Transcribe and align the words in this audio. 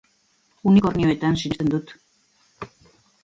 Unikornioetan 0.71 1.37
sinisten 1.41 1.71
dut. 1.73 1.93